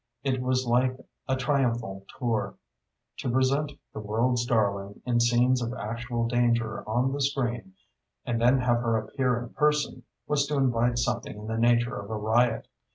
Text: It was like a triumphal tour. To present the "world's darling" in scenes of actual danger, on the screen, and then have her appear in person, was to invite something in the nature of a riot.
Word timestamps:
It 0.23 0.41
was 0.41 0.65
like 0.65 0.97
a 1.27 1.35
triumphal 1.35 2.07
tour. 2.17 2.55
To 3.19 3.29
present 3.29 3.73
the 3.93 3.99
"world's 3.99 4.47
darling" 4.47 4.99
in 5.05 5.19
scenes 5.19 5.61
of 5.61 5.75
actual 5.75 6.27
danger, 6.27 6.83
on 6.89 7.11
the 7.13 7.21
screen, 7.21 7.75
and 8.25 8.41
then 8.41 8.61
have 8.61 8.77
her 8.77 8.97
appear 8.97 9.37
in 9.37 9.49
person, 9.49 10.01
was 10.25 10.47
to 10.47 10.57
invite 10.57 10.97
something 10.97 11.37
in 11.37 11.45
the 11.45 11.55
nature 11.59 11.95
of 11.97 12.09
a 12.09 12.17
riot. 12.17 12.67